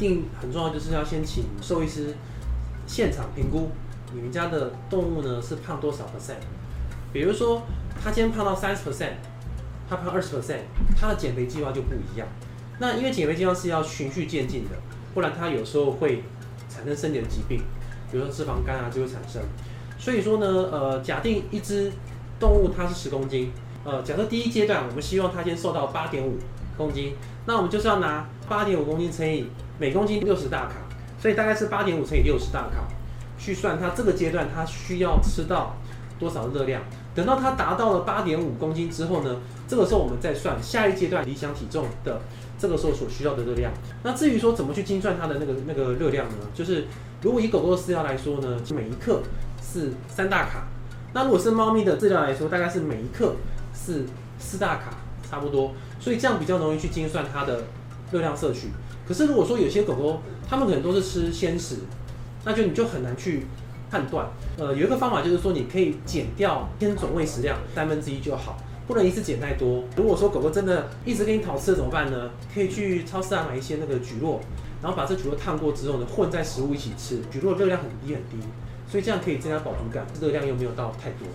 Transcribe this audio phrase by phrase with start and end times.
[0.00, 2.16] 定很重要，就是要先请兽医师
[2.86, 3.70] 现场评估
[4.12, 6.42] 你们家的动物呢是胖多少 percent。
[7.12, 7.62] 比如说，
[8.02, 9.12] 他今天胖到三十 percent，
[9.88, 10.62] 他胖二十 percent，
[10.98, 12.26] 他的减肥计划就不一样。
[12.78, 14.70] 那因为减肥计划是要循序渐进的，
[15.14, 16.24] 不然他有时候会
[16.68, 17.62] 产生身体的疾病，
[18.10, 19.42] 比如说脂肪肝啊就会产生。
[19.98, 21.92] 所以说呢，呃，假定一只
[22.38, 23.52] 动物它是十公斤，
[23.84, 26.38] 呃，假设第一阶段我们希望它先瘦到八点五
[26.76, 27.14] 公斤，
[27.44, 29.46] 那我们就是要拿八点五公斤乘以
[29.78, 30.74] 每公斤六十大卡，
[31.20, 32.88] 所以大概是八点五乘以六十大卡，
[33.38, 35.76] 去算它这个阶段它需要吃到
[36.18, 36.82] 多少热量。
[37.14, 39.36] 等到它达到了八点五公斤之后呢，
[39.68, 42.20] 这个时候我们再算下一阶段理想体重的
[42.58, 43.72] 这个时候所需要的热量。
[44.02, 46.34] 那至于说怎么去精算它的那个那个热量呢？
[46.52, 46.86] 就是
[47.22, 49.22] 如果以狗狗的饲料来说呢，每一克
[49.62, 50.66] 是三大卡。
[51.12, 53.36] 那如果是猫咪的饲料来说，大概是每一克
[53.72, 54.04] 是
[54.38, 54.94] 四大卡，
[55.28, 55.72] 差不多。
[56.00, 57.62] 所以这样比较容易去精算它的
[58.10, 58.68] 热量摄取。
[59.06, 61.76] 可是如果说有些狗狗，它们可能都是吃鲜食，
[62.44, 63.46] 那就你就很难去。
[63.92, 64.24] 判断，
[64.56, 69.82] 呃，有一个方法就是说，你可以减掉偏总喂食量三分之一就好，不能一次减太多。
[69.96, 72.30] 如果说狗狗真的一直跟你讨吃的怎么办呢？
[72.54, 74.38] 可以去超市啊买一些那个蒟蒻，
[74.80, 77.20] 然后把这蒟蒻烫过之后呢，混在食物一起吃。
[77.32, 78.36] 蒟蒻热量很低很低，
[78.88, 81.26] 所以这样可以增加饱足感，热量又没有到太多。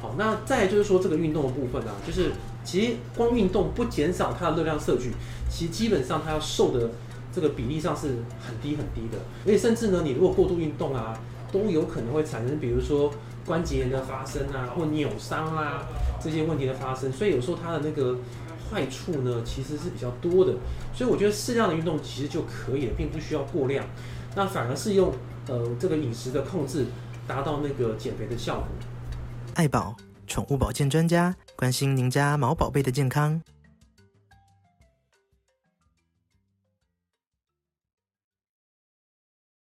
[0.00, 2.32] 好，那再就是说这个运动的部分啊，就是
[2.64, 5.12] 其实光运动不减少它的热量摄取，
[5.50, 6.90] 其实基本上它要瘦的
[7.32, 8.08] 这个比例上是
[8.40, 11.18] 很低很低的，而且甚至呢，你如果过度运动啊。
[11.52, 13.12] 都有可能会产生，比如说
[13.44, 15.84] 关节炎的发生啊，或扭伤啊
[16.22, 18.16] 这些问题的发生，所以有时候它的那个
[18.70, 20.54] 坏处呢，其实是比较多的。
[20.94, 23.84] 所以我觉得适量的运动其实就可以了，并不需要过量。
[24.36, 25.12] 那反而是用
[25.48, 26.86] 呃这个饮食的控制，
[27.26, 28.68] 达到那个减肥的效果。
[29.60, 29.94] 爱宝
[30.26, 33.38] 宠物保健专家，关心您家毛宝贝的健康。